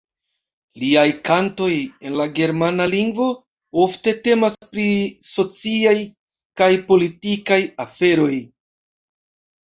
[0.83, 1.73] Liaj kantoj,
[2.09, 3.27] en la germana lingvo,
[3.83, 4.85] ofte temas pri
[5.27, 5.93] sociaj
[6.63, 8.31] kaj politikaj aferoj.